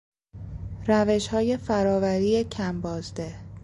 روشهای 0.87 1.57
فرآوری 1.57 2.43
کم 2.43 2.81
بازده 2.81 3.35